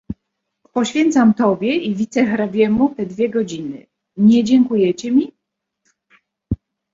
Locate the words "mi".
5.11-5.31